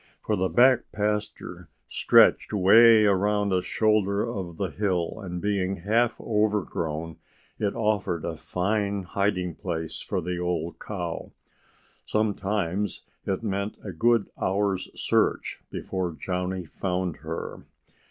For 0.19 0.35
the 0.35 0.49
back 0.49 0.91
pasture 0.91 1.69
stretched 1.87 2.51
way 2.53 3.05
around 3.05 3.53
a 3.53 3.61
shoulder 3.61 4.27
of 4.27 4.57
the 4.57 4.71
hill, 4.71 5.19
and 5.21 5.39
being 5.39 5.75
half 5.75 6.19
overgrown 6.19 7.17
it 7.59 7.75
offered 7.75 8.25
a 8.25 8.35
fine 8.35 9.03
hiding 9.03 9.53
place 9.53 10.01
for 10.01 10.19
the 10.19 10.39
old 10.39 10.79
cow. 10.79 11.33
Sometimes 12.01 13.03
it 13.27 13.43
meant 13.43 13.77
a 13.83 13.91
good 13.91 14.31
hour's 14.41 14.89
search 14.99 15.59
before 15.69 16.17
Johnnie 16.19 16.65
found 16.65 17.17
her. 17.17 17.65